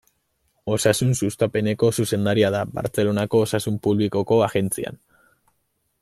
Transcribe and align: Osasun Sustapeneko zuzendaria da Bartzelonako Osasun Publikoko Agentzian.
Osasun 0.75 1.11
Sustapeneko 1.25 1.89
zuzendaria 2.03 2.49
da 2.57 2.61
Bartzelonako 2.77 3.41
Osasun 3.47 3.77
Publikoko 3.89 4.39
Agentzian. 4.47 4.99